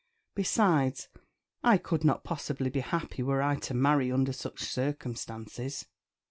[0.33, 1.09] Besides,
[1.63, 5.85] I could not possibly be happy were I to marry under such circumstances."